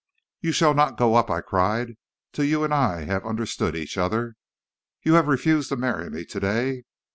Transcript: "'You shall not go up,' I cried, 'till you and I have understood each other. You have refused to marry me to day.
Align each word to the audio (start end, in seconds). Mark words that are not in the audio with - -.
"'You 0.39 0.51
shall 0.51 0.73
not 0.73 0.97
go 0.97 1.13
up,' 1.13 1.29
I 1.29 1.41
cried, 1.41 1.93
'till 2.33 2.45
you 2.45 2.63
and 2.63 2.73
I 2.73 3.01
have 3.03 3.23
understood 3.23 3.75
each 3.75 3.99
other. 3.99 4.33
You 5.03 5.13
have 5.13 5.27
refused 5.27 5.69
to 5.69 5.75
marry 5.75 6.09
me 6.09 6.25
to 6.25 6.39
day. 6.39 6.85